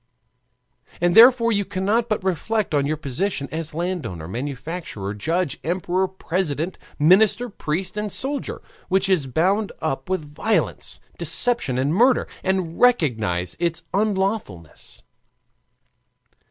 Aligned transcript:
And 0.99 1.13
therefore 1.13 1.51
you 1.51 1.63
cannot 1.63 2.09
but 2.09 2.23
reflect 2.23 2.73
on 2.73 2.87
your 2.87 2.97
position 2.97 3.47
as 3.51 3.75
landowner, 3.75 4.27
manufacturer, 4.27 5.13
judge, 5.13 5.59
emperor, 5.63 6.07
president, 6.07 6.79
minister, 6.97 7.49
priest, 7.49 7.95
and 7.97 8.11
soldier, 8.11 8.63
which 8.89 9.07
is 9.07 9.27
bound 9.27 9.71
up 9.79 10.09
with 10.09 10.33
violence, 10.33 10.99
deception, 11.19 11.77
and 11.77 11.93
murder, 11.93 12.27
and 12.43 12.79
recognize 12.79 13.55
its 13.59 13.83
unlawfulness. 13.93 15.03